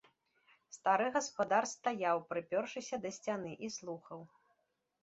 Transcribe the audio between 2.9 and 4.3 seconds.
да сцяны, і слухаў.